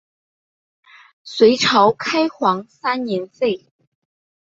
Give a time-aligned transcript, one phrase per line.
[1.23, 3.71] 隋朝开皇三年废。